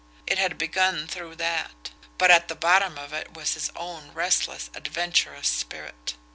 [0.25, 4.71] It had begun through that but at the bottom of it was his own restless,
[4.73, 6.15] adventurous spirit.